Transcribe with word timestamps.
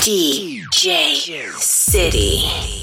DJ 0.00 1.52
City. 1.58 2.79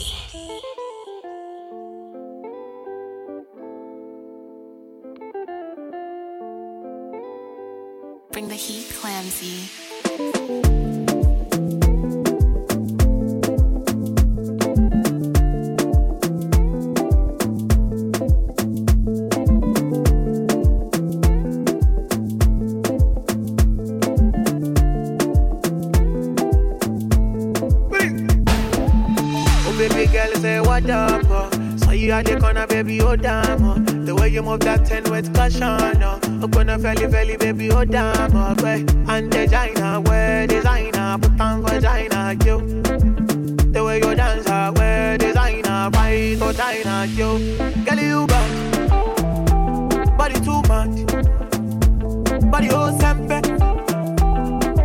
Body 52.57 52.69
oh 52.71 52.89
sempre 52.97 53.39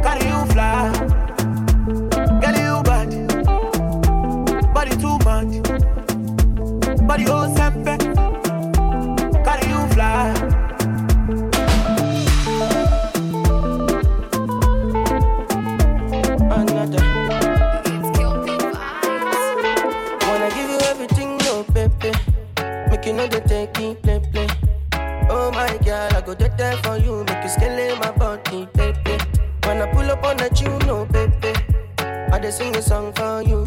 Carry 0.03 0.27
you 0.29 0.45
fly. 0.53 0.93
Girl 2.43 2.57
you 2.61 2.83
bad. 2.85 3.11
Body 4.75 4.95
too 5.01 5.17
much. 5.25 5.55
Body 7.09 7.25
oh 7.29 7.55
sempre 7.57 7.97
Carry 9.43 9.69
you 9.71 9.87
fly. 9.95 10.35
You 23.05 23.13
know 23.15 23.27
they 23.27 23.41
take 23.41 23.79
me 23.79 23.97
play 23.97 24.21
play. 24.33 24.47
Oh 25.29 25.51
my 25.51 25.77
girl, 25.79 26.09
I 26.15 26.21
go 26.21 26.35
there 26.35 26.77
for 26.85 26.97
you. 26.99 27.32
sing 32.53 32.77
a 32.77 32.83
song 32.83 33.13
for 33.15 33.43
you. 33.43 33.62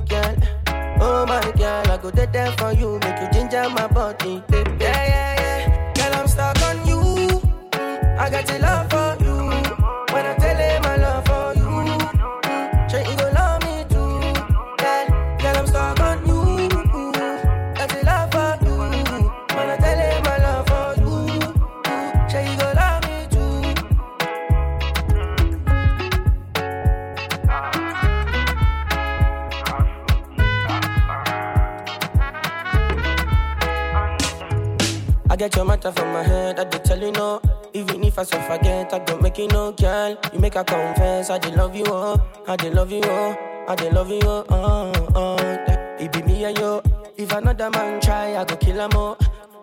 I 35.35 35.38
get 35.38 35.53
your 35.57 35.66
matter 35.66 35.91
from 35.91 36.13
my 36.13 36.23
head, 36.23 36.57
I 36.62 36.63
did 36.63 36.85
tell 36.85 36.97
you 36.97 37.12
no. 37.12 37.41
Even 37.73 38.06
if 38.06 38.18
I 38.18 38.23
so 38.23 38.40
forget, 38.44 38.94
I 38.94 39.00
don't 39.00 39.22
make 39.22 39.38
you 39.38 39.50
no 39.50 39.73
girl. 39.73 40.18
You 40.31 40.40
make 40.40 40.56
a 40.56 40.63
confess, 40.63 41.29
I 41.29 41.38
did 41.40 41.56
love 41.56 41.75
you, 41.75 41.84
oh, 41.88 42.18
I 42.47 42.56
did 42.56 42.73
love 42.73 42.90
you, 42.90 43.01
oh, 43.03 43.66
I 43.68 43.75
did 43.75 43.91
love 43.91 44.09
you, 44.09 44.22
oh, 44.23 44.46
oh, 44.50 45.07
oh. 45.13 45.97
It 46.00 46.13
be 46.13 46.22
me 46.22 46.46
and 46.46 46.57
you. 46.57 46.81
If 47.18 47.34
another 47.34 47.69
man 47.69 48.00
try, 48.00 48.38
I 48.38 48.46
go 48.46 48.56
kill 48.56 48.79
him, 48.79 48.91
oh. 48.94 49.18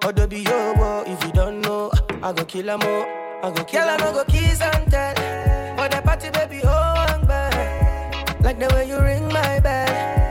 Odo 0.04 0.26
be 0.26 0.40
yo, 0.40 0.74
oh, 0.76 1.04
if 1.06 1.24
you 1.24 1.32
don't 1.32 1.62
know, 1.62 1.90
I 2.22 2.34
go 2.34 2.44
kill 2.44 2.68
him, 2.68 2.80
oh, 2.82 3.40
I 3.42 3.50
go 3.50 3.64
kill 3.64 3.80
him. 3.80 3.96
Girl, 3.98 4.08
I 4.08 4.12
no 4.12 4.12
go 4.12 4.24
kiss 4.24 4.60
and 4.60 4.90
tell, 4.90 5.14
but 5.74 5.90
the 5.90 6.02
party 6.02 6.28
baby, 6.32 6.60
oh, 6.64 6.68
I'm 6.68 7.26
bad. 7.26 8.44
Like 8.44 8.58
the 8.58 8.68
way 8.74 8.86
you 8.90 9.00
ring 9.00 9.26
my 9.28 9.58
bell. 9.60 10.21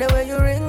the 0.00 0.14
way 0.14 0.26
you 0.26 0.38
ring. 0.38 0.59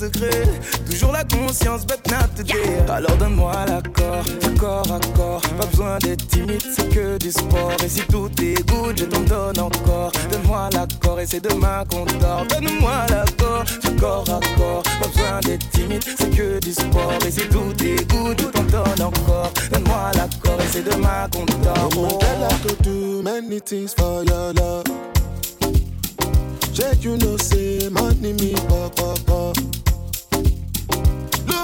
Toujours 0.00 1.12
la 1.12 1.24
conscience, 1.24 1.84
but 1.84 2.00
not 2.10 2.34
today. 2.34 2.78
Alors 2.88 3.14
donne-moi 3.18 3.52
l'accord, 3.68 4.24
accord, 4.42 4.90
accord. 4.90 5.42
Pas 5.58 5.66
besoin 5.66 5.98
d'être 5.98 6.26
timide, 6.28 6.62
c'est 6.74 6.88
que 6.88 7.18
du 7.18 7.30
sport. 7.30 7.72
Et 7.84 7.88
si 7.88 8.00
tout 8.06 8.30
est 8.42 8.66
good, 8.66 8.98
je 8.98 9.04
t'en 9.04 9.20
donne 9.20 9.60
encore. 9.60 10.10
Donne-moi 10.30 10.70
l'accord 10.72 11.20
et 11.20 11.26
c'est 11.26 11.40
demain 11.40 11.84
qu'on 11.90 12.06
dort. 12.18 12.46
Donne-moi 12.48 13.06
l'accord, 13.10 13.64
accord, 13.84 14.24
accord. 14.30 14.82
Pas 14.82 15.08
besoin 15.08 15.40
d'être 15.40 15.68
timide, 15.70 16.02
c'est 16.18 16.30
que 16.30 16.58
du 16.60 16.72
sport. 16.72 17.18
Et 17.26 17.30
si 17.30 17.42
tout 17.48 17.84
est 17.84 18.10
good, 18.10 18.40
je 18.40 18.46
t'en 18.46 18.62
donne 18.62 19.02
encore. 19.02 19.52
Donne-moi 19.70 20.12
l'accord 20.14 20.60
et 20.60 20.68
c'est 20.72 20.82
demain 20.82 21.28
qu'on 21.30 21.44
dort. 21.62 21.90
Oh, 21.96 23.22
many 23.22 23.60
things 23.60 23.94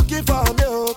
looking 0.09 0.25
for 0.25 0.45
me, 0.55 0.65
oh, 0.67 0.97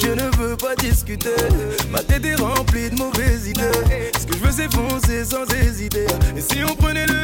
je 0.00 0.08
ne 0.08 0.36
veux 0.36 0.56
pas 0.56 0.74
discuter. 0.76 1.30
Ma 1.90 2.00
tête 2.00 2.24
est 2.24 2.34
remplie 2.34 2.90
de 2.90 2.96
mauvaises 2.96 3.48
idées. 3.48 3.62
Ce 4.18 4.26
que 4.26 4.34
je 4.34 4.38
veux, 4.38 4.52
c'est 4.52 4.72
foncer 4.72 5.24
sans 5.24 5.44
hésiter. 5.54 6.06
Et 6.36 6.40
si 6.40 6.64
on 6.64 6.74
prenait 6.74 7.06
le 7.06 7.21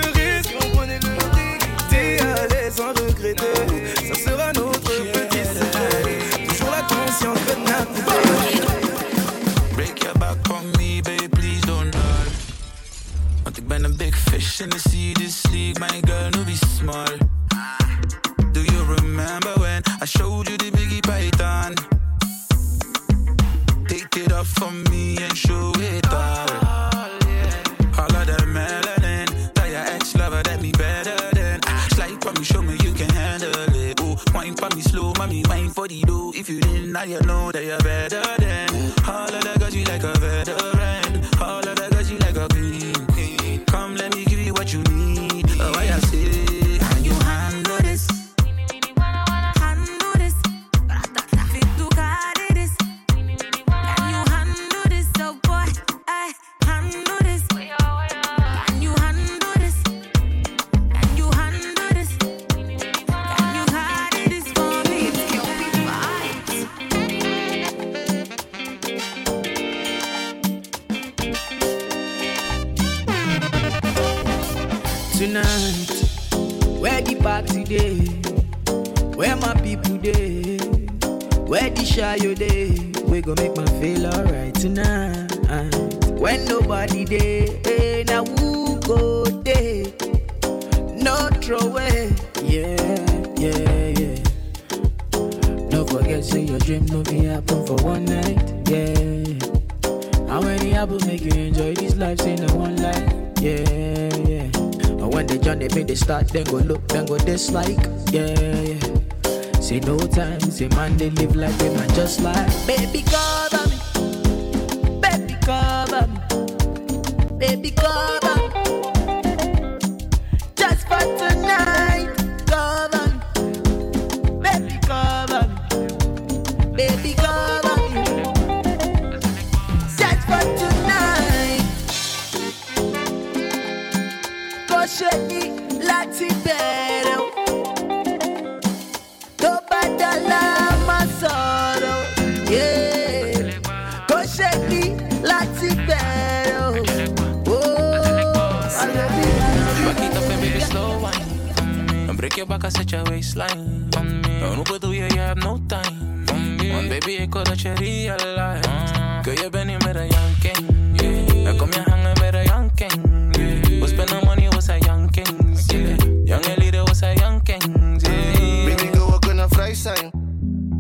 man, 110.89 110.97
they 110.97 111.11
live 111.11 111.37
like 111.37 111.59
women 111.61 111.89
just 111.95 112.21
like 112.21 112.67
baby 112.67 113.03
girl. 113.03 113.28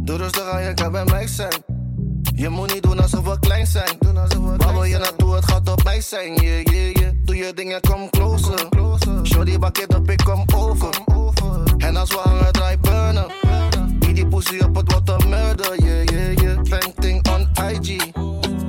Doe 0.08 0.16
rustig 0.16 0.48
aan, 0.48 0.62
je 0.62 0.74
kan 0.74 0.92
bij 0.92 1.04
mij 1.04 1.26
zijn. 1.26 1.62
Je 2.34 2.48
moet 2.48 2.74
niet 2.74 2.82
doen 2.82 3.00
alsof 3.00 3.24
we 3.24 3.38
klein 3.38 3.66
zijn. 3.66 3.96
Waar 4.56 4.72
wil 4.72 4.84
je 4.84 4.98
naartoe, 4.98 5.34
het 5.34 5.44
gaat 5.44 5.68
op 5.70 5.84
mij 5.84 6.00
zijn. 6.00 6.34
Yeah, 6.34 6.62
yeah, 6.62 6.92
yeah. 6.92 7.10
Doe 7.24 7.36
je 7.36 7.52
dingen, 7.54 7.80
kom 7.80 8.10
closer. 8.10 8.68
Shorty, 9.22 9.58
bak 9.58 9.78
it 9.78 9.94
up, 9.94 10.10
ik 10.10 10.20
kom 10.24 10.44
over. 10.56 10.88
En 11.78 11.96
als 11.96 12.10
we 12.10 12.20
hangen, 12.22 12.52
draai 12.52 12.78
burnen. 12.78 13.26
Wie 14.00 14.12
die 14.12 14.26
pussy 14.26 14.58
op 14.58 14.76
het 14.76 14.92
water 14.92 15.28
murder. 15.28 15.82
Yeah, 15.82 16.04
yeah, 16.04 16.36
yeah. 16.36 16.80
Thing 16.98 17.28
on 17.28 17.48
IG. 17.70 18.12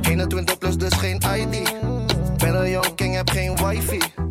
21 0.01 0.57
plus, 0.57 0.77
dus 0.77 0.93
geen 0.93 1.15
ID. 1.15 1.73
Ben 2.37 2.55
een 2.55 2.69
young 2.69 2.95
king, 2.95 3.15
heb 3.15 3.29
geen 3.29 3.55
wifi. 3.55 4.28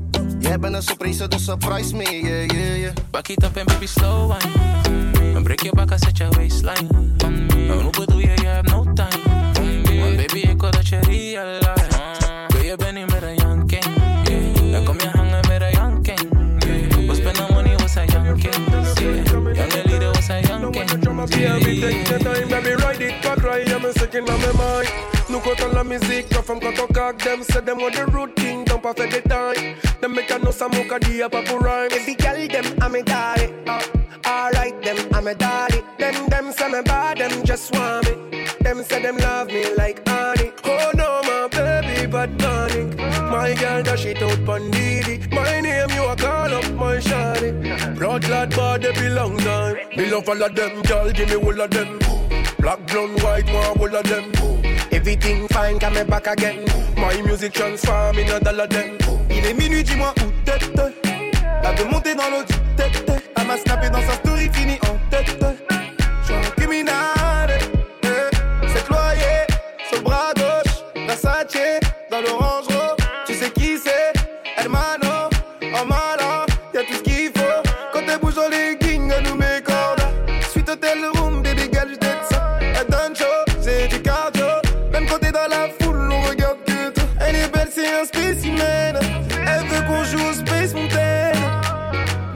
Jij 0.48 0.58
bent 0.58 0.74
een 0.74 0.82
surprise, 0.82 1.28
dus 1.28 1.44
surprise 1.44 1.94
me. 1.94 2.04
Yeah, 2.04 2.46
yeah, 2.46 2.76
yeah. 2.76 2.92
Back 3.10 3.28
it 3.28 3.44
up 3.44 3.56
and 3.56 3.66
baby 3.66 3.86
slow 3.86 4.28
wine. 4.28 5.36
And 5.36 5.44
break 5.44 5.62
your 5.62 5.74
back, 5.74 5.98
such 5.98 6.20
a 6.20 6.28
waistline. 6.36 6.76
I 6.76 6.88
set 6.88 6.90
your 6.90 7.40
waistline. 7.48 7.66
No, 7.68 7.82
no, 7.82 7.90
but 7.90 8.08
do 8.08 8.18
you, 8.18 8.34
you 8.40 8.46
have 8.46 8.66
no 8.66 8.84
time. 8.94 9.20
And 9.56 10.16
baby, 10.16 10.40
ik 10.40 10.60
wil 10.60 10.70
dat 10.70 10.88
je 10.88 10.98
realize. 11.00 12.46
Kun 12.48 12.64
je 12.64 12.76
bent 12.76 12.94
niet 12.94 13.06
met 13.12 13.22
een 13.22 13.34
janking. 13.34 13.84
Yeah. 14.24 14.72
Dan 14.72 14.84
kom 14.84 15.00
je 15.00 15.08
hangen 15.12 15.44
met 15.48 15.60
een 15.60 15.70
janking. 15.70 16.20
Yeah. 16.58 17.08
We 17.08 17.14
spenden 17.14 17.46
money, 17.54 17.76
we 17.76 17.88
zijn 17.88 18.08
jankings. 18.08 19.00
Yeah. 19.00 19.24
Jonge 19.24 19.82
lieden, 19.84 20.12
we 20.12 20.22
zijn 20.22 20.44
jankings. 20.46 21.36
Yeah, 21.36 21.58
me 21.58 21.78
take 21.80 22.02
the 22.02 22.18
time, 22.18 22.48
baby, 22.48 22.68
ride 22.68 23.04
it, 23.04 23.20
cock 23.22 23.42
right, 23.42 23.68
yeah, 23.68 23.82
me 23.82 23.90
second 23.92 24.30
on 24.30 24.40
my 24.40 24.52
mind. 24.52 24.88
Look 25.12 25.17
out 25.34 25.62
on 25.62 25.72
la 25.72 25.82
musique, 25.82 26.30
come 26.30 26.42
from 26.42 26.60
cut 26.60 26.76
cock, 26.94 27.18
them 27.18 27.42
say 27.42 27.60
them 27.60 27.78
want 27.78 27.94
the 27.94 28.06
root 28.06 28.34
thing, 28.36 28.64
don't 28.64 28.82
perfect 28.82 29.12
the 29.12 29.20
time. 29.28 29.76
Them 30.00 30.14
make 30.14 30.30
a 30.30 30.38
no 30.38 30.50
some 30.50 30.72
mocha 30.72 30.98
di 30.98 31.20
a 31.20 31.28
papu 31.28 31.58
rhyme. 31.60 31.90
Every 31.92 32.14
girl 32.14 32.48
them 32.48 32.64
I'm 32.80 32.94
a 32.94 33.02
daddy, 33.02 33.52
uh, 33.66 33.82
alright 34.26 34.80
them 34.82 34.96
I'm 35.12 35.26
a 35.26 35.34
daddy. 35.34 35.82
Them 35.98 36.28
them 36.28 36.52
say 36.52 36.68
me 36.70 36.82
bad, 36.82 37.18
them 37.18 37.44
just 37.44 37.72
want 37.74 38.06
me. 38.06 38.46
Them 38.60 38.82
say 38.84 39.02
them 39.02 39.16
love 39.18 39.48
me 39.48 39.74
like 39.74 40.06
honey. 40.08 40.52
Oh 40.64 40.92
no, 40.94 41.20
my 41.24 41.48
baby, 41.48 42.06
but 42.06 42.38
tonic. 42.38 42.96
My 43.30 43.54
girl 43.54 43.82
dash 43.82 44.06
it 44.06 44.22
out 44.22 44.44
pon 44.46 44.70
Didi. 44.70 45.26
My 45.34 45.60
name 45.60 45.90
you 45.90 46.04
a 46.04 46.16
call 46.16 46.54
up 46.54 46.64
my 46.72 46.96
shawty. 46.96 47.98
Blood 47.98 48.22
clot 48.22 48.50
body 48.56 48.92
belong 48.92 49.36
time. 49.38 49.76
Me 49.96 50.10
love 50.10 50.28
all 50.28 50.42
of 50.42 50.54
them, 50.54 50.82
girl, 50.82 51.10
give 51.12 51.28
me 51.28 51.36
all 51.36 51.60
of 51.60 51.70
them. 51.70 51.98
Black, 52.58 52.86
blonde, 52.86 53.22
white, 53.22 53.46
one 53.46 53.78
all 53.78 53.96
of 53.96 54.08
them. 54.08 54.57
Fine, 55.08 55.78
back 56.06 56.26
again. 56.26 56.66
My 56.94 57.22
music. 57.22 57.58
Il 59.30 59.46
est 59.46 59.54
minuit, 59.54 59.82
dis-moi 59.82 60.12
où 60.18 60.30
t'es. 60.44 60.52
La 61.62 61.72
de 61.72 61.84
monter 61.84 62.14
dans 62.14 62.28
l'eau, 62.28 62.44
tête. 62.76 63.10
Elle 63.36 63.46
m'a 63.46 63.56
snappé 63.56 63.88
dans 63.88 64.02
sa 64.02 64.12
story, 64.16 64.50
fini 64.52 64.78
en 64.82 64.97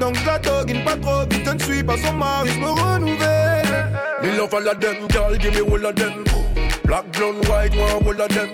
Donc 0.02 0.16
je 0.16 0.26
la 0.26 0.36
pas 0.84 0.96
trop 0.96 1.20
vite, 1.30 1.46
je 1.46 1.50
ne 1.52 1.58
suis 1.60 1.82
pas 1.84 1.96
son 1.96 2.12
mari, 2.14 2.50
je 2.52 2.58
me 2.58 2.70
renouvelle. 2.70 3.86
Me 4.20 4.36
love 4.36 4.52
all 4.52 4.66
of 4.66 4.80
them, 4.80 4.96
girl, 5.08 5.36
give 5.38 5.54
me 5.54 5.60
all 5.60 5.86
of 5.86 5.94
them. 5.94 6.24
Black, 6.84 7.04
blonde, 7.12 7.46
white, 7.46 7.72
one, 7.76 8.04
all 8.04 8.20
of 8.20 8.28
them. 8.30 8.48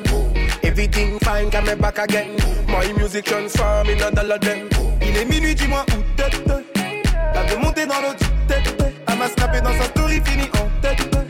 Everything 0.63 1.19
fine, 1.21 1.51
come 1.51 1.75
back 1.81 1.99
again. 2.01 2.37
My 2.69 2.93
music 2.93 3.25
transform 3.25 3.89
in 3.89 4.03
a 4.03 4.11
dollar 4.11 4.39
them. 4.39 4.69
Il 5.01 5.17
est 5.17 5.25
minuit, 5.25 5.55
dis-moi 5.55 5.87
où 5.89 6.03
t'es. 6.19 6.29
De 6.29 7.57
monter 7.57 7.87
dans 7.87 8.03
l'eau, 8.03 8.13
tête. 8.47 8.95
Elle 9.09 9.17
m'a 9.17 9.29
snappé 9.29 9.63
dans 9.63 9.73
sa 9.73 9.85
story, 9.85 10.21
fini 10.23 10.51
en 10.53 10.69
tête. 10.83 11.28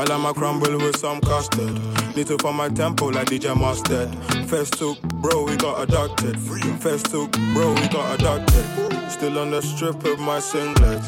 I 0.00 0.04
like 0.04 0.20
my 0.22 0.32
crumble 0.32 0.78
with 0.78 0.96
some 0.96 1.20
custard. 1.20 1.76
To 2.14 2.38
find 2.38 2.56
my 2.56 2.70
tempo 2.70 3.08
like 3.08 3.26
DJ 3.26 3.54
Mustard. 3.54 4.08
First 4.48 4.78
took, 4.78 4.98
bro, 5.20 5.44
we 5.44 5.58
got 5.58 5.82
adopted. 5.82 6.38
First 6.80 7.10
took, 7.10 7.30
bro, 7.52 7.74
we 7.74 7.86
got 7.88 8.18
adopted. 8.18 8.64
Still 9.10 9.38
on 9.38 9.50
the 9.50 9.60
strip 9.60 10.02
of 10.06 10.18
my 10.18 10.40
singlet. 10.40 11.02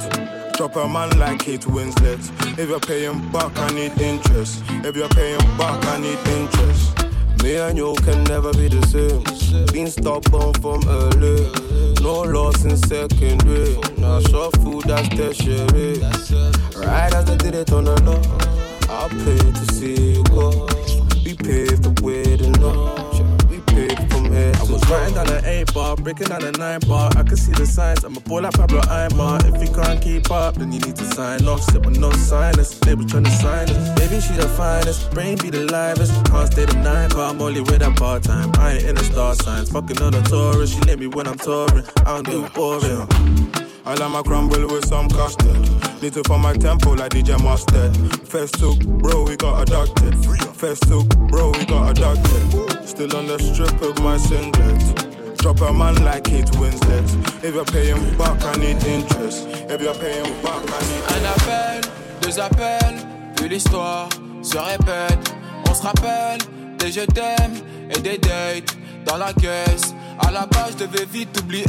Drop 0.58 0.76
a 0.76 0.86
man 0.86 1.08
like 1.18 1.38
Kate 1.38 1.62
Winslet. 1.62 2.20
If 2.58 2.68
you're 2.68 2.80
paying 2.80 3.18
back, 3.32 3.56
I 3.56 3.72
need 3.72 3.98
interest. 3.98 4.62
If 4.84 4.94
you're 4.94 5.08
paying 5.08 5.40
back, 5.56 5.82
I 5.86 5.98
need 5.98 6.18
interest. 6.28 7.42
Me 7.42 7.56
and 7.56 7.78
you 7.78 7.94
can 8.02 8.22
never 8.24 8.52
be 8.52 8.68
the 8.68 8.86
same. 8.88 9.64
Been 9.72 9.86
stubborn 9.86 10.52
from 10.60 10.86
early. 10.86 11.50
No 12.02 12.20
loss 12.20 12.62
in 12.64 12.76
second 12.76 13.40
secondary. 13.40 13.74
Now 13.96 14.20
short 14.20 14.54
food, 14.56 14.84
that's 14.84 15.08
tertiary. 15.08 15.98
Right 16.76 17.14
as 17.14 17.24
they 17.24 17.38
did 17.38 17.54
it 17.54 17.72
on 17.72 17.84
the 17.84 17.98
law. 18.02 18.61
I'll 18.88 19.08
pay 19.08 19.38
to 19.38 19.74
see 19.74 20.14
you 20.14 20.24
go. 20.24 20.66
We 21.24 21.34
paved 21.34 21.82
the 21.82 21.94
way 22.02 22.36
to 22.36 22.50
know. 22.60 22.94
We 23.48 23.60
paved 23.60 24.12
from 24.12 24.32
here 24.32 24.52
I 24.56 24.62
was 24.62 24.82
writing 24.90 25.14
down 25.14 25.28
an 25.28 25.44
8 25.44 25.74
bar, 25.74 25.96
breaking 25.96 26.28
down 26.28 26.42
a 26.42 26.52
9 26.52 26.80
bar. 26.88 27.10
I 27.16 27.22
can 27.22 27.36
see 27.36 27.52
the 27.52 27.66
signs, 27.66 28.04
I'm 28.04 28.16
a 28.16 28.20
boy 28.20 28.40
like 28.40 28.54
Pablo 28.54 28.80
Aimar. 28.82 29.40
If 29.44 29.62
you 29.62 29.74
can't 29.74 30.00
keep 30.00 30.30
up, 30.30 30.56
then 30.56 30.72
you 30.72 30.80
need 30.80 30.96
to 30.96 31.04
sign 31.14 31.46
off. 31.46 31.62
Sit 31.62 31.84
with 31.84 31.98
no 31.98 32.10
signers, 32.12 32.78
they 32.80 32.94
be 32.94 33.04
trying 33.04 33.24
to 33.24 33.30
sign 33.30 33.68
us. 33.70 33.88
Baby, 33.98 34.20
she 34.20 34.34
the 34.34 34.48
finest, 34.48 35.10
brain 35.12 35.38
be 35.38 35.50
the 35.50 35.64
livest. 35.64 36.12
Can't 36.26 36.52
stay 36.52 36.64
the 36.64 36.74
night, 36.76 37.10
but 37.10 37.30
I'm 37.30 37.40
only 37.40 37.60
with 37.60 37.82
her 37.82 37.92
part 37.94 38.22
time. 38.22 38.52
I 38.58 38.72
ain't 38.74 38.84
in 38.84 38.94
the 38.94 39.04
star 39.04 39.34
signs, 39.34 39.70
fucking 39.70 40.00
on 40.02 40.14
a 40.14 40.22
tourist. 40.22 40.74
She 40.74 40.80
let 40.80 40.98
me 40.98 41.06
when 41.06 41.26
I'm 41.26 41.38
touring, 41.38 41.84
I 42.06 42.20
don't 42.20 42.26
do 42.26 42.48
boring. 42.54 43.08
I 43.84 43.94
like 43.94 44.10
my 44.10 44.22
crumble 44.22 44.66
with 44.68 44.86
some 44.86 45.08
custard. 45.08 45.81
Need 46.02 46.14
to 46.14 46.24
find 46.24 46.42
my 46.42 46.52
tempo 46.54 46.94
like 46.94 47.12
DJ 47.12 47.40
Mustard. 47.44 47.96
First 48.26 48.54
took, 48.58 48.76
bro, 48.80 49.22
we 49.22 49.36
got 49.36 49.62
adopted. 49.62 50.16
First 50.56 50.82
took, 50.88 51.06
bro, 51.28 51.52
we 51.52 51.64
got 51.64 51.92
adopted. 51.92 52.88
Still 52.88 53.16
on 53.16 53.28
the 53.28 53.38
strip 53.38 53.80
of 53.80 54.02
my 54.02 54.16
singlet. 54.16 55.38
Drop 55.38 55.60
a 55.60 55.72
man 55.72 55.94
like 56.02 56.24
Kate 56.24 56.50
Winslet. 56.58 57.44
If 57.44 57.54
you're 57.54 57.64
paying 57.66 58.18
back, 58.18 58.42
I 58.42 58.56
need 58.58 58.82
interest. 58.82 59.46
If 59.70 59.80
you're 59.80 59.94
paying 59.94 60.42
back, 60.42 60.64
I 60.66 60.80
need 60.90 61.04
Un 61.08 61.24
appel, 61.24 61.80
deux 62.22 62.40
appels, 62.40 62.98
puis 63.36 63.48
l'histoire 63.48 64.08
se 64.42 64.58
répète. 64.58 65.32
On 65.70 65.72
se 65.72 65.82
rappelle 65.82 66.40
des 66.80 66.90
je 66.90 67.02
t'aime 67.02 67.54
et 67.88 68.00
des 68.00 68.18
dates 68.18 68.76
dans 69.06 69.18
la 69.18 69.32
caisse. 69.34 69.94
À 70.18 70.32
la 70.32 70.46
base, 70.46 70.74
je 70.80 70.84
devais 70.84 71.04
vite 71.04 71.40
oublier. 71.40 71.64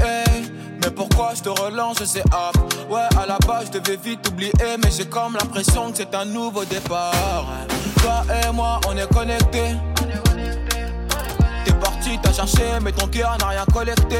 Mais 0.81 0.91
pourquoi 0.91 1.33
je 1.35 1.41
te 1.41 1.49
relance, 1.49 1.97
je 1.99 2.05
sais 2.05 2.23
hop. 2.31 2.57
Ouais, 2.89 3.07
à 3.17 3.25
la 3.25 3.37
base, 3.39 3.67
je 3.73 3.79
devais 3.79 3.97
vite 3.97 4.27
oublier. 4.27 4.51
Mais 4.83 4.91
j'ai 4.95 5.05
comme 5.05 5.33
l'impression 5.33 5.91
que 5.91 5.97
c'est 5.97 6.13
un 6.15 6.25
nouveau 6.25 6.65
départ. 6.65 7.45
Toi 8.01 8.23
et 8.43 8.51
moi, 8.51 8.79
on 8.87 8.97
est 8.97 9.11
connectés. 9.13 9.75
T'es 11.65 11.73
parti, 11.73 12.19
t'as 12.21 12.33
cherché, 12.33 12.63
mais 12.81 12.91
ton 12.91 13.07
cœur 13.07 13.37
n'a 13.39 13.47
rien 13.47 13.65
collecté. 13.73 14.17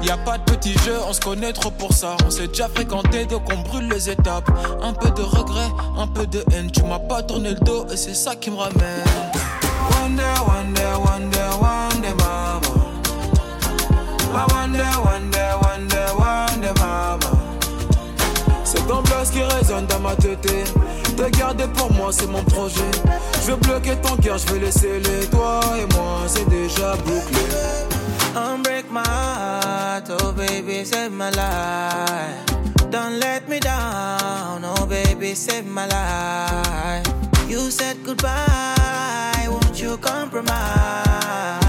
Y 0.00 0.10
a 0.10 0.16
pas 0.16 0.38
de 0.38 0.44
petit 0.44 0.72
jeu, 0.84 0.96
on 1.06 1.12
se 1.12 1.20
connaît 1.20 1.52
trop 1.52 1.70
pour 1.70 1.92
ça. 1.92 2.16
On 2.24 2.30
s'est 2.30 2.48
déjà 2.48 2.68
fréquenté, 2.68 3.26
donc 3.26 3.42
on 3.52 3.58
brûle 3.68 3.88
les 3.88 4.08
étapes. 4.08 4.48
Un 4.80 4.94
peu 4.94 5.10
de 5.10 5.20
regret, 5.20 5.68
un 5.98 6.06
peu 6.06 6.26
de 6.26 6.42
haine. 6.52 6.70
Tu 6.70 6.82
m'as 6.84 6.98
pas 7.00 7.22
tourné 7.22 7.50
le 7.50 7.56
dos 7.56 7.86
et 7.92 7.96
c'est 7.96 8.14
ça 8.14 8.34
qui 8.34 8.50
me 8.50 8.56
ramène. 8.56 9.04
Wonder, 9.90 10.22
wonder, 10.46 10.94
wonder, 14.78 15.00
wonder, 15.04 15.58
wonder, 15.62 16.06
wonder, 16.18 16.74
mama. 16.80 17.18
C'est 18.64 18.86
ton 18.86 19.02
blast 19.02 19.32
qui 19.32 19.42
résonne 19.42 19.86
dans 19.86 20.00
ma 20.00 20.14
tête. 20.14 20.40
Te 21.16 21.28
garder 21.36 21.66
pour 21.74 21.92
moi, 21.92 22.10
c'est 22.12 22.26
mon 22.26 22.42
projet. 22.44 22.90
Je 23.42 23.52
veux 23.52 23.56
bloquer 23.56 23.96
ton 23.96 24.16
cœur, 24.16 24.38
je 24.38 24.52
vais 24.52 24.60
laisser 24.60 25.00
les 25.00 25.26
toi 25.26 25.60
et 25.76 25.94
moi, 25.94 26.20
c'est 26.26 26.48
déjà 26.48 26.94
bouclé. 26.96 27.40
Don't 28.34 28.62
break 28.62 28.90
my 28.90 29.02
heart, 29.04 30.10
oh 30.22 30.32
baby, 30.32 30.84
save 30.84 31.10
my 31.10 31.30
life. 31.30 32.44
Don't 32.90 33.18
let 33.18 33.48
me 33.48 33.58
down, 33.58 34.64
oh 34.64 34.86
baby, 34.86 35.34
save 35.34 35.66
my 35.66 35.86
life. 35.86 37.06
You 37.48 37.70
said 37.70 37.96
goodbye, 38.04 39.48
won't 39.48 39.80
you 39.80 39.96
compromise? 39.98 41.67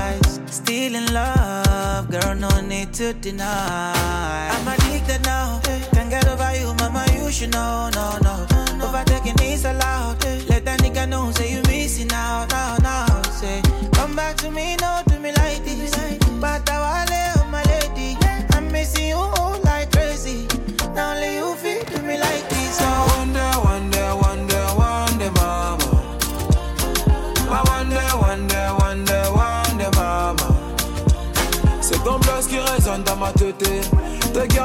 Still 0.52 0.96
in 0.96 1.14
love, 1.14 2.10
girl, 2.10 2.36
no 2.36 2.50
need 2.62 2.92
to 2.94 3.14
deny. 3.14 4.50
I'm 4.52 4.68
addicted 4.68 5.24
now, 5.24 5.62
can't 5.94 6.10
get 6.10 6.28
over 6.28 6.52
you, 6.56 6.74
mama, 6.76 7.06
you 7.14 7.32
should 7.32 7.52
know, 7.52 7.90
no, 7.94 8.18
no. 8.24 8.48
Overtaking 8.84 9.40
is 9.44 9.66
allowed, 9.66 10.24
let 10.50 10.66
that 10.66 10.80
nigga 10.80 11.08
know, 11.08 11.32
say 11.32 11.54
you 11.54 11.62
missing 11.64 12.12
out, 12.12 12.50
now, 12.50 12.78
now. 12.78 13.22
Say, 13.32 13.62
come 13.94 14.16
back 14.16 14.38
to 14.38 14.50
me, 14.50 14.76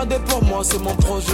Pour 0.07 0.45
moi, 0.45 0.61
c'est 0.63 0.79
mon 0.79 0.95
projet. 0.97 1.33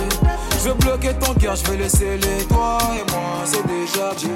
Je 0.53 0.69
veux 0.69 0.75
bloquer 0.75 1.12
ton 1.15 1.35
cœur, 1.35 1.57
je 1.57 1.71
vais 1.71 1.77
laisser 1.79 2.17
les 2.19 2.45
toi 2.45 2.79
et 2.95 3.11
moi, 3.11 3.43
c'est 3.45 3.67
déjà 3.67 4.15
dit. 4.15 4.29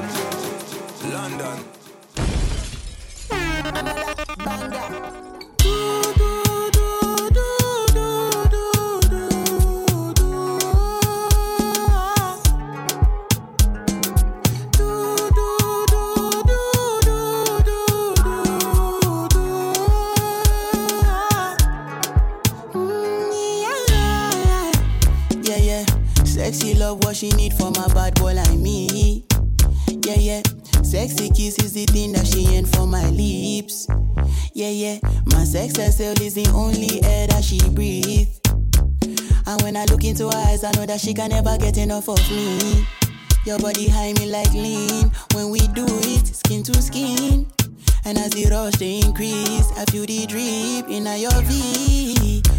London. 1.05 1.62
Sexy 26.55 26.79
love, 26.79 27.03
what 27.03 27.17
she 27.17 27.31
need 27.31 27.53
from 27.55 27.75
a 27.75 27.93
bad 27.93 28.15
boy 28.15 28.33
like 28.33 28.55
me. 28.55 29.25
Yeah, 30.07 30.21
yeah. 30.21 30.43
Sexy 30.85 31.29
kiss 31.31 31.59
is 31.59 31.73
the 31.73 31.85
thing 31.87 32.13
that 32.13 32.29
she 32.29 32.47
ain't 32.47 32.69
for 32.69 32.87
my 32.87 33.11
lips. 33.11 33.89
Yeah, 34.53 34.69
yeah. 34.69 35.01
My 35.27 35.43
sex 35.43 35.77
herself 35.77 36.21
is 36.21 36.35
the 36.35 36.49
only 36.55 37.03
air 37.03 37.27
that 37.27 37.43
she 37.43 37.59
breathes. 37.71 38.41
And 39.49 39.63
when 39.63 39.77
I 39.77 39.85
look 39.87 40.05
into 40.05 40.29
her 40.29 40.47
eyes, 40.47 40.63
I 40.63 40.71
know 40.77 40.87
that 40.87 41.01
she 41.01 41.13
can 41.13 41.31
never 41.31 41.59
get 41.59 41.77
enough 41.77 42.09
of 42.09 42.21
me. 42.31 42.87
Your 43.45 43.59
body 43.59 43.89
high 43.89 44.13
me 44.13 44.31
like 44.31 44.53
lean. 44.53 45.11
When 45.33 45.51
we 45.51 45.59
do 45.59 45.85
it, 45.89 46.37
skin 46.37 46.63
to 46.63 46.81
skin. 46.81 47.51
And 48.05 48.17
as 48.17 48.31
the 48.31 48.47
rush 48.49 48.75
they 48.75 49.01
increase, 49.01 49.73
I 49.77 49.87
feel 49.87 50.07
the 50.07 50.25
drip 50.27 50.89
in 50.89 51.05
your 51.21 51.43
V. 51.43 52.43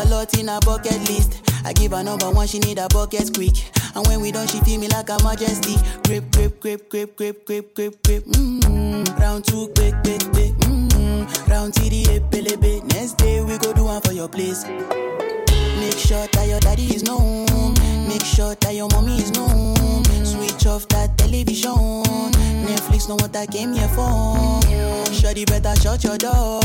A 0.00 0.08
lot 0.08 0.38
in 0.38 0.48
her 0.48 0.60
bucket 0.60 0.98
list. 1.08 1.42
I 1.64 1.72
give 1.72 1.92
her 1.92 2.02
number 2.02 2.30
one, 2.30 2.46
she 2.46 2.58
need 2.58 2.78
a 2.78 2.88
bucket 2.88 3.34
quick. 3.34 3.56
And 3.94 4.06
when 4.06 4.20
we 4.20 4.32
done, 4.32 4.46
she 4.46 4.60
feel 4.60 4.80
me 4.80 4.88
like 4.88 5.08
a 5.10 5.22
majesty. 5.22 5.76
Grip, 6.04 6.30
grip, 6.32 6.60
grip, 6.60 6.88
grip, 6.88 7.16
grip, 7.16 7.44
grip, 7.44 7.74
grip, 7.74 8.02
grip. 8.02 8.24
Mm-hmm. 8.24 9.20
Round 9.20 9.44
two, 9.44 9.68
quick, 9.74 9.94
quick, 10.02 10.22
quick. 10.32 10.52
Mm-hmm. 10.64 11.50
Round 11.50 11.72
TD, 11.74 12.04
epelebe. 12.04 12.84
Next 12.94 13.16
day 13.18 13.42
we 13.42 13.58
go 13.58 13.72
do 13.72 13.84
one 13.84 14.00
for 14.00 14.12
your 14.12 14.28
place. 14.28 14.64
Make 15.90 15.98
sure 15.98 16.26
that 16.28 16.46
your 16.46 16.60
daddy 16.60 16.84
is 16.94 17.02
known. 17.02 17.74
Make 18.06 18.24
sure 18.24 18.54
that 18.54 18.74
your 18.76 18.88
mommy 18.90 19.18
is 19.18 19.32
known. 19.32 20.04
Switch 20.24 20.64
off 20.64 20.86
that 20.86 21.18
television. 21.18 22.04
Netflix 22.62 23.08
know 23.08 23.16
what 23.16 23.34
I 23.34 23.44
came 23.46 23.72
here 23.72 23.88
for. 23.88 24.62
Shorty 25.12 25.44
better 25.46 25.74
shut 25.80 26.04
your 26.04 26.16
door. 26.16 26.60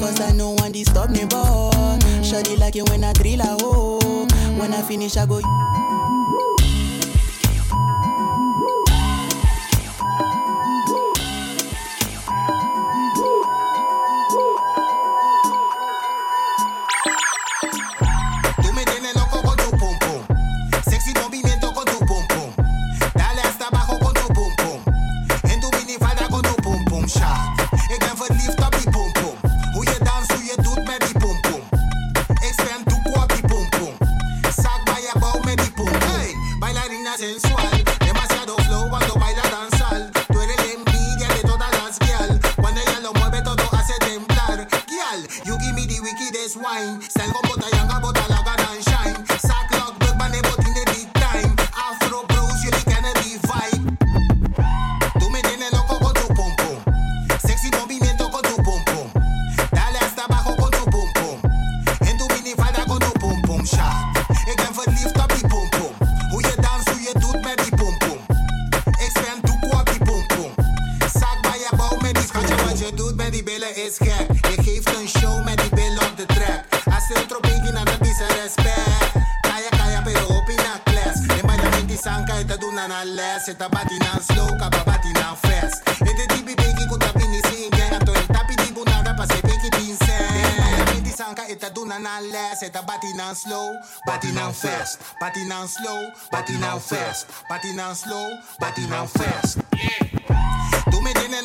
Cause 0.00 0.18
I 0.22 0.32
know 0.32 0.52
one 0.52 0.72
disturb 0.72 1.10
me, 1.10 1.26
boy. 1.26 1.98
Shorty 2.22 2.56
like 2.56 2.74
it 2.74 2.88
when 2.88 3.04
I 3.04 3.12
drill 3.12 3.42
a 3.42 3.58
hole. 3.60 4.26
When 4.56 4.72
I 4.72 4.80
finish, 4.80 5.18
I 5.18 5.26
go. 5.26 5.42
Sanka 91.92 91.98
ita 91.98 91.98
duna 91.98 91.98
na 91.98 92.20
les. 92.20 92.62
Ita 92.62 92.82
bati 92.82 93.12
na 93.16 93.34
slow, 93.34 93.76
bati 94.06 94.32
na 94.32 94.52
fast. 94.52 95.00
Bati 95.20 95.44
na 95.44 95.66
slow, 95.66 96.12
bati 96.30 96.52
na 96.58 96.78
fast. 96.78 97.26
Bati 97.48 97.72
na 97.74 97.94
slow, 97.94 98.38
bati 98.60 98.86
na 98.88 99.06
fast. 99.06 99.58
Tú 100.90 101.00
me 101.02 101.12
tienes 101.12 101.42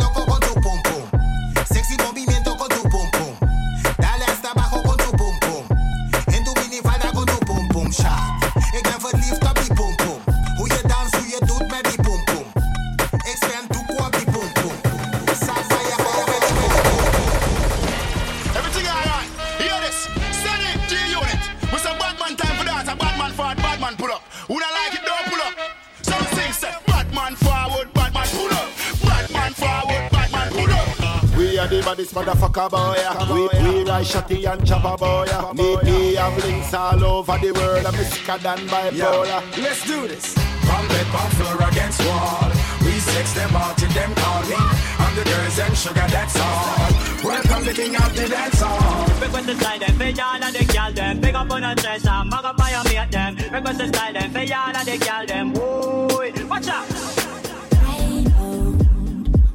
baddest 32.58 33.30
boy. 33.30 33.34
We 33.34 33.42
we 33.64 33.84
ride 33.84 34.06
shotty 34.06 34.52
and 34.52 34.66
chopper 34.66 34.98
boy. 34.98 35.26
Me 35.54 35.78
me 35.84 36.16
have 36.16 36.38
links 36.44 36.74
all 36.74 37.04
over 37.04 37.38
the 37.38 37.52
world. 37.52 37.86
I'm 37.86 37.94
sicker 37.94 38.38
than 38.40 38.60
bipolar. 38.68 39.42
Let's 39.62 39.86
do 39.86 40.08
this. 40.08 40.34
From 40.66 40.88
bed 40.88 41.08
on 41.16 41.30
floor 41.38 41.70
against 41.70 42.02
wall. 42.06 42.52
We 42.84 43.00
sex 43.00 43.34
them 43.34 43.56
out 43.56 43.78
till 43.78 43.90
them 43.90 44.14
call 44.16 44.42
me. 44.50 44.56
I'm 45.00 45.16
the 45.16 45.24
girls 45.24 45.60
and 45.60 45.78
sugar, 45.78 46.08
that's 46.10 46.36
all. 46.36 46.92
Welcome 47.24 47.66
the 47.66 47.74
king 47.74 47.96
of 47.96 48.16
the 48.16 48.28
dance 48.28 48.60
hall. 48.60 49.08
Request 49.22 49.48
the 49.48 49.56
style 49.56 49.80
them, 49.80 49.96
for 49.98 50.10
y'all 50.10 50.44
and 50.44 50.56
the 50.56 50.66
girl 50.74 50.92
them. 50.92 51.22
Pick 51.22 51.36
up 51.36 51.52
on 51.52 51.62
the 51.62 51.82
chest 51.82 52.08
and 52.08 52.30
mag 52.30 52.46
up 52.46 52.58
by 52.58 52.72
your 52.72 52.84
mate 52.84 53.12
them. 53.12 53.36
Request 53.54 53.78
the 53.80 53.88
style 53.88 54.14
them, 54.14 54.32
for 54.32 54.42
y'all 54.42 54.76
and 54.76 54.88
the 54.88 54.98
girl 54.98 55.26
them. 55.26 55.54
Boy, 55.54 56.34
watch 56.50 56.68
out. 56.68 57.08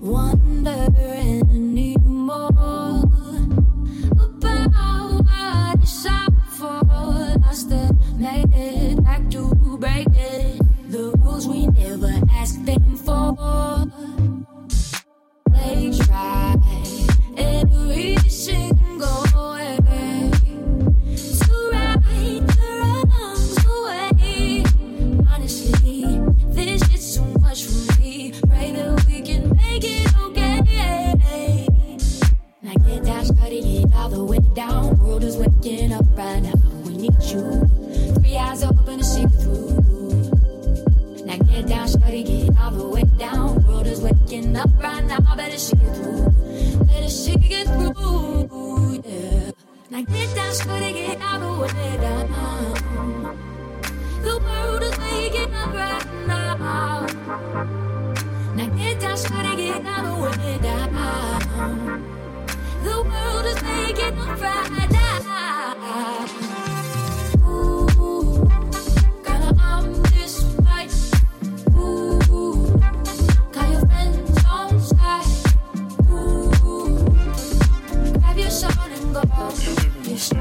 wonder 0.03 0.87
anymore 0.99 2.62
waking 35.63 35.93
up 35.93 36.05
right 36.17 36.43
now. 36.43 36.53
We 36.85 36.97
need 36.97 37.23
you. 37.23 37.69
Three 38.15 38.37
eyes 38.37 38.63
open 38.63 38.99
to 38.99 39.05
see 39.05 39.27
through. 39.27 39.82
Get 41.63 41.69
down, 41.69 41.87
study 41.87 42.23
it 42.23 42.59
all 42.59 42.73
the 42.73 42.89
way 42.89 43.05
down. 43.19 43.65
World 43.69 43.87
is 43.87 44.01
waking 44.01 44.57
up 44.57 44.69
right 44.83 45.05
now. 45.05 45.21
Better 45.37 45.57
see 45.57 45.77
it 45.77 45.95
through. 45.95 46.29
Better 46.87 47.09
see 47.09 47.37
it 47.39 47.69
through. 47.69 49.01
Yeah. 49.07 49.53
Now 49.89 50.03
get 50.03 50.35
down, 50.35 50.53
study 50.55 50.87
it 50.87 51.23
all 51.23 51.39
the 51.39 51.63
way 51.63 51.97
down. 52.01 52.27
The 54.23 54.39
world 54.43 54.83
is 54.83 54.99
waking 54.99 55.55
up 55.55 55.73
right 55.73 56.05
now. 56.27 57.07
Now 58.57 58.67
get 58.75 59.01
down, 59.01 59.17
to 59.17 59.57
get 59.57 59.87
out 59.87 60.05
of 60.05 60.19
way 60.21 60.59
down. 60.59 60.93
The 62.83 63.03
world 63.03 63.47
is 63.47 63.63
waking 63.63 64.19
up 64.19 64.41
right 64.41 64.91
now. 64.91 65.32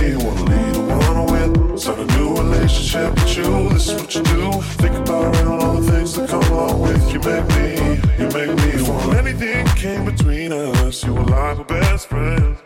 a 0.00 0.16
me, 0.16 0.24
wanna 0.24 0.44
be 0.44 0.72
the 0.72 0.80
one 0.80 1.26
with. 1.26 1.80
Start 1.80 1.98
a 1.98 2.04
new 2.18 2.36
relationship 2.36 3.14
with 3.14 3.36
you 3.36 3.68
This 3.70 3.88
is 3.88 4.00
what 4.00 4.14
you 4.14 4.22
do. 4.22 4.52
Think 4.82 4.96
about 4.96 5.34
all 5.46 5.74
the 5.74 5.90
things 5.90 6.14
that 6.14 6.28
come 6.28 6.42
along 6.52 6.80
with 6.82 7.12
You. 7.12 7.20
Make 7.20 7.48
me, 7.56 7.96
you 8.18 8.28
make 8.28 8.54
me 8.64 8.88
wanna 8.88 9.18
Anything 9.18 9.66
came 9.76 10.04
between 10.04 10.52
us. 10.52 11.04
You 11.04 11.14
were 11.14 11.24
like 11.24 11.58
my 11.58 11.64
best 11.64 12.08
friend 12.08 12.56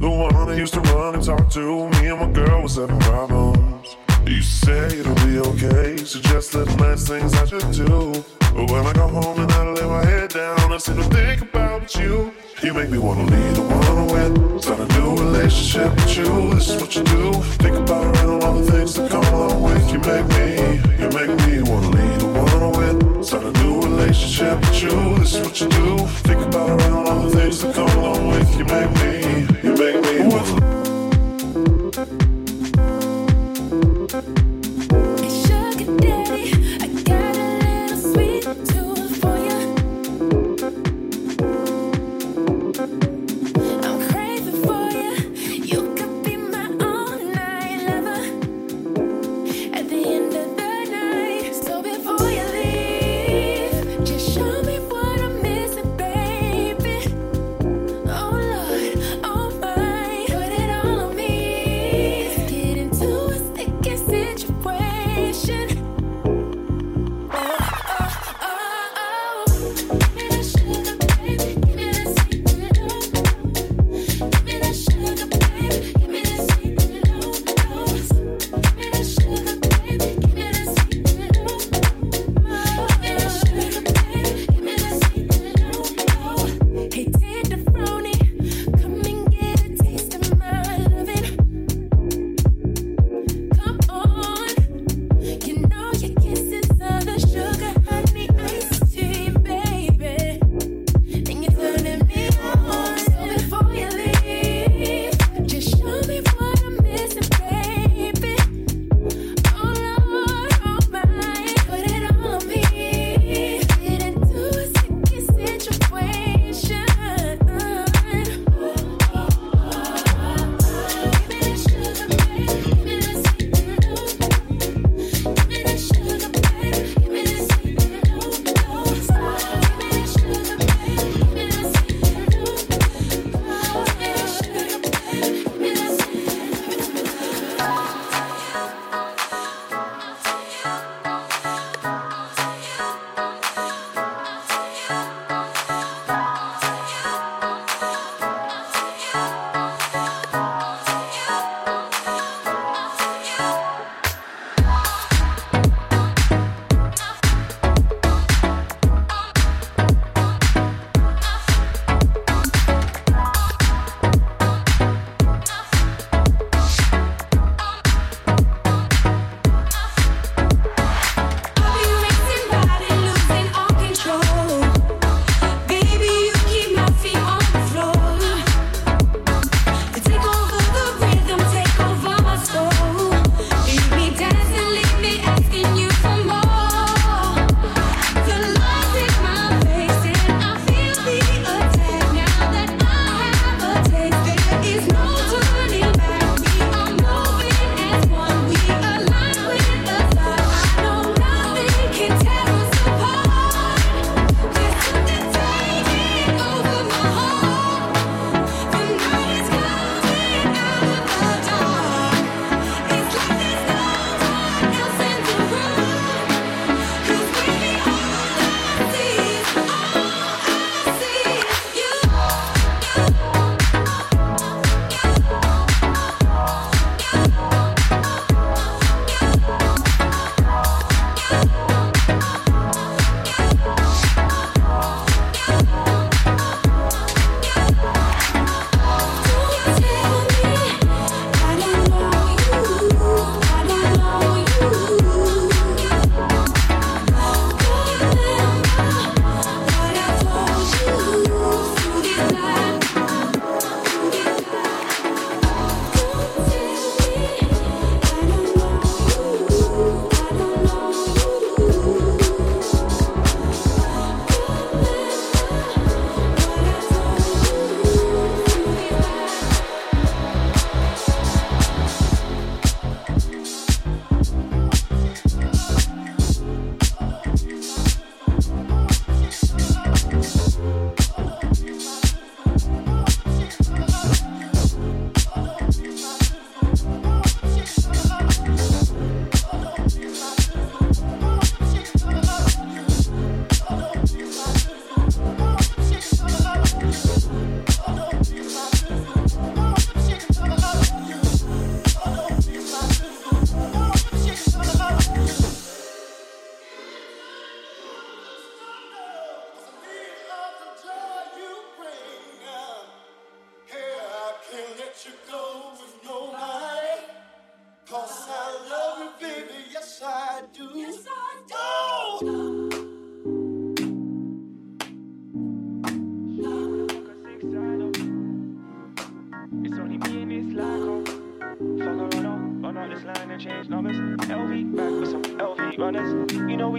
The 0.00 0.10
one 0.10 0.34
I 0.48 0.56
used 0.56 0.74
to 0.74 0.80
run 0.80 1.14
and 1.14 1.24
talk 1.24 1.48
to 1.50 1.88
Me 1.90 2.08
and 2.08 2.20
my 2.20 2.30
girl 2.30 2.62
was 2.62 2.76
having 2.76 2.98
problems. 3.00 3.96
You 4.26 4.42
say 4.42 4.98
it'll 4.98 5.14
be 5.26 5.38
okay, 5.38 5.96
suggest 5.98 6.54
little 6.54 6.76
nice 6.78 7.06
things 7.06 7.32
I 7.34 7.44
should 7.44 7.70
do. 7.70 8.24
But 8.40 8.70
when 8.70 8.84
I 8.84 8.92
go 8.92 9.06
home 9.06 9.38
and 9.38 9.52
I 9.52 9.70
lay 9.70 9.86
my 9.86 10.04
head 10.04 10.30
down, 10.30 10.72
I 10.72 10.78
seem 10.78 10.96
to 10.96 11.04
think 11.04 11.42
about 11.42 11.94
you. 11.94 12.32
You 12.62 12.72
make 12.72 12.88
me 12.88 12.96
wanna 12.96 13.26
be 13.26 13.36
the 13.52 13.60
one 13.60 14.06
with, 14.06 14.62
start 14.62 14.80
a 14.80 14.86
new 14.98 15.14
relationship 15.14 15.94
with 15.94 16.16
you. 16.16 16.54
This 16.54 16.70
is 16.70 16.80
what 16.80 16.96
you 16.96 17.04
do. 17.04 17.34
Think 17.60 17.76
about 17.76 18.16
it 18.16 18.22
and 18.22 18.42
all 18.42 18.54
the 18.54 18.72
things 18.72 18.94
that 18.94 19.10
come 19.10 19.24
along 19.24 19.62
with. 19.62 19.92
You 19.92 19.98
make 19.98 20.26
me, 20.28 20.80
you 20.98 21.10
make 21.10 21.28
me 21.44 21.60
wanna 21.70 21.90
be 21.90 22.16
the 22.16 22.24
one 22.26 22.72
with, 22.72 23.26
start 23.26 23.44
a 23.44 23.52
new 23.62 23.82
relationship 23.82 24.58
with 24.60 24.82
you. 24.82 25.18
This 25.18 25.34
is 25.34 25.40
what 25.46 25.60
you 25.60 25.68
do. 25.68 25.98
Think 26.24 26.40
about 26.46 26.80
it 26.80 26.86
and 26.86 26.94
all 26.94 27.28
the 27.28 27.36
things 27.36 27.60
that 27.60 27.74
come 27.74 27.90
along 27.98 28.28
with. 28.28 28.56
You 28.58 28.64
make 28.64 28.90
me, 29.02 29.46
you 29.62 29.74
make 29.76 30.00
me 30.02 30.26
wanna. 30.26 30.56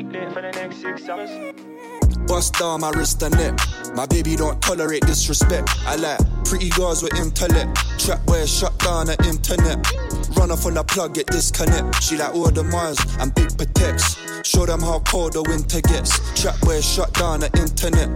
For 0.05 0.41
the 0.41 0.51
next 0.51 0.81
six. 0.81 1.07
Bust 2.27 2.53
down 2.55 2.81
my 2.81 2.91
wrist 2.91 3.23
and 3.23 3.35
neck. 3.35 3.57
My 3.95 4.05
baby 4.05 4.35
don't 4.35 4.61
tolerate 4.61 5.01
disrespect. 5.01 5.69
I 5.87 5.95
like 5.95 6.19
pretty 6.45 6.69
girls 6.69 7.01
with 7.01 7.15
intellect. 7.15 7.75
Trap 7.97 8.19
where 8.27 8.45
shut 8.45 8.77
down 8.79 9.07
the 9.07 9.17
internet. 9.25 9.77
Run 10.37 10.51
off 10.51 10.65
on 10.65 10.75
the 10.75 10.83
plug, 10.83 11.15
get 11.15 11.27
disconnect. 11.27 12.03
She 12.03 12.15
like 12.15 12.35
all 12.35 12.51
the 12.51 12.63
miles 12.63 12.99
and 13.19 13.33
big 13.33 13.57
protects. 13.57 14.17
Show 14.47 14.65
them 14.65 14.81
how 14.81 14.99
cold 14.99 15.33
the 15.33 15.41
winter 15.43 15.81
gets. 15.81 16.13
Trap 16.39 16.55
where 16.65 16.81
shut 16.81 17.11
down 17.13 17.39
the 17.39 17.49
internet. 17.57 18.09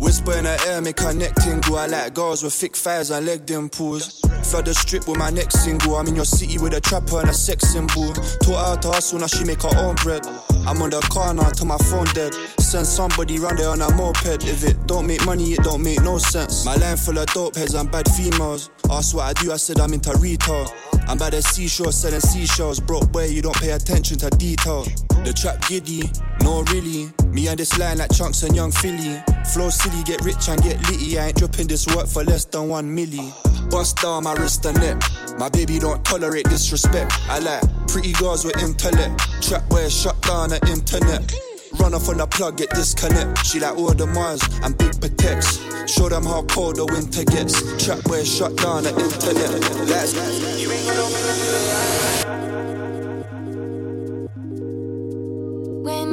Whisper 0.00 0.36
in 0.36 0.44
the 0.44 0.60
air, 0.68 0.82
make 0.82 1.00
her 1.00 1.14
neck 1.14 1.34
tingle. 1.36 1.78
I 1.78 1.86
like 1.86 2.12
girls 2.12 2.42
with 2.42 2.52
thick 2.52 2.76
thighs 2.76 3.10
and 3.10 3.24
leg 3.24 3.46
dimples. 3.46 4.20
Flood 4.50 4.66
the 4.66 4.74
strip 4.74 5.08
with 5.08 5.18
my 5.18 5.30
next 5.30 5.64
single. 5.64 5.96
I'm 5.96 6.08
in 6.08 6.16
your 6.16 6.26
city 6.26 6.58
with 6.58 6.74
a 6.74 6.80
trapper 6.80 7.20
and 7.20 7.30
a 7.30 7.34
sex 7.34 7.72
symbol. 7.72 8.12
Taught 8.42 8.68
her 8.68 8.76
to 8.82 8.88
hustle, 8.88 9.20
now 9.20 9.28
she 9.28 9.44
make 9.44 9.62
her 9.62 9.74
own 9.78 9.94
bread. 9.96 10.26
I'm 10.66 10.80
on 10.80 10.90
the 10.90 11.00
car 11.10 11.34
now 11.34 11.50
till 11.50 11.66
my 11.66 11.76
phone 11.78 12.06
dead. 12.14 12.34
Send 12.58 12.86
somebody 12.86 13.38
round 13.38 13.58
there 13.58 13.68
on 13.68 13.82
a 13.82 13.94
moped. 13.94 14.44
If 14.46 14.64
it 14.64 14.86
don't 14.86 15.06
make 15.06 15.24
money, 15.26 15.52
it 15.52 15.62
don't 15.62 15.82
make 15.82 16.02
no 16.02 16.18
sense. 16.18 16.64
My 16.64 16.76
line 16.76 16.96
full 16.96 17.18
of 17.18 17.26
dope 17.26 17.56
heads 17.56 17.74
and 17.74 17.90
bad 17.90 18.08
females. 18.12 18.70
Ask 18.90 19.14
what 19.14 19.24
I 19.24 19.32
do, 19.42 19.52
I 19.52 19.56
said 19.56 19.80
I'm 19.80 19.92
into 19.92 20.16
retail. 20.18 20.72
I'm 21.08 21.18
by 21.18 21.30
the 21.30 21.42
seashore 21.42 21.92
selling 21.92 22.20
seashells. 22.20 22.80
Broke 22.80 23.10
boy, 23.10 23.26
you 23.26 23.42
don't 23.42 23.56
pay 23.56 23.70
attention 23.70 24.18
to 24.18 24.30
detail. 24.30 24.86
The 25.24 25.32
trap 25.32 25.66
giddy, 25.68 26.10
no 26.42 26.62
really. 26.72 27.12
Me 27.32 27.46
and 27.46 27.58
this 27.58 27.78
line 27.78 27.98
like 27.98 28.10
Chunkz 28.10 28.42
and 28.42 28.56
Yung 28.56 28.72
Filly. 28.72 29.22
Flow 29.52 29.70
silly, 29.70 30.02
get 30.02 30.20
rich 30.24 30.48
and 30.48 30.60
get 30.62 30.80
litty. 30.90 31.18
I 31.18 31.28
ain't 31.28 31.36
dropping 31.36 31.68
this 31.68 31.86
work 31.94 32.08
for 32.08 32.24
less 32.24 32.44
than 32.44 32.68
one 32.68 32.90
milli. 32.94 33.32
Bust 33.70 33.96
down 33.98 34.24
my 34.24 34.34
wrist 34.34 34.66
and 34.66 34.78
neck. 34.80 35.00
My 35.38 35.48
baby 35.48 35.78
don't 35.78 36.04
tolerate 36.04 36.48
disrespect. 36.48 37.12
I 37.28 37.38
like 37.38 37.62
pretty 37.86 38.12
girls 38.14 38.44
with 38.44 38.60
intellect. 38.62 39.20
Trap 39.40 39.62
where 39.70 39.88
shut 39.88 40.20
down 40.22 40.50
the 40.50 40.60
internet. 40.68 41.32
Run 41.78 41.94
off 41.94 42.08
on 42.08 42.18
the 42.18 42.26
plug, 42.26 42.58
get 42.58 42.70
disconnect. 42.70 43.46
She 43.46 43.60
like 43.60 43.76
all 43.76 43.94
the 43.94 44.06
miles 44.06 44.42
and 44.62 44.76
big 44.76 45.00
protects. 45.00 45.58
Show 45.90 46.08
them 46.08 46.24
how 46.24 46.42
cold 46.44 46.76
the 46.76 46.86
winter 46.86 47.24
gets. 47.24 47.62
Trap 47.82 48.06
where 48.08 48.24
shut 48.24 48.56
down 48.56 48.82
the 48.82 48.90
internet. 48.90 49.88
Let's 49.88 51.31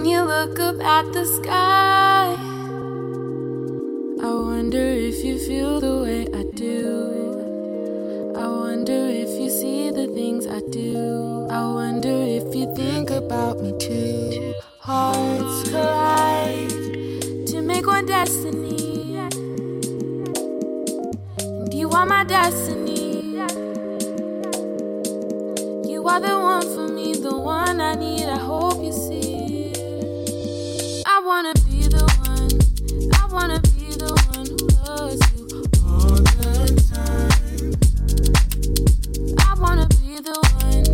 you 0.10 0.24
look 0.24 0.60
up 0.60 0.82
at 0.82 1.14
the 1.14 1.24
sky, 1.24 2.36
I 4.22 4.34
wonder 4.34 4.82
if 4.82 5.24
you 5.24 5.38
feel 5.38 5.80
the 5.80 6.02
way 6.02 6.22
I 6.34 6.44
do. 6.56 8.34
I 8.36 8.48
wonder 8.48 9.08
if 9.24 9.30
you 9.40 9.50
see 9.52 9.92
the 9.92 10.08
things 10.08 10.48
I 10.48 10.62
do. 10.72 11.48
I 11.52 11.62
wonder 11.72 12.10
if 12.10 12.56
you 12.56 12.74
think 12.76 13.12
about 13.12 13.62
me 13.62 13.78
too. 13.78 14.56
Hearts 14.80 15.70
collide 15.70 16.70
to 17.48 17.62
make 17.62 17.86
one 17.86 18.08
destiny. 18.08 19.16
And 21.38 21.72
you 21.72 21.90
are 21.92 22.06
my 22.08 22.24
destiny. 22.24 23.36
You 25.92 26.08
are 26.08 26.20
the 26.20 26.36
one 26.52 26.66
for 26.74 26.88
me, 26.88 27.14
the 27.14 27.38
one 27.38 27.80
I 27.80 27.94
need. 27.94 28.26
I 28.26 28.38
hope 28.38 28.84
you 28.84 28.92
see. 28.92 29.29
I 33.30 33.34
wanna 33.34 33.60
be 33.60 33.96
the 40.20 40.36
one 40.62 40.89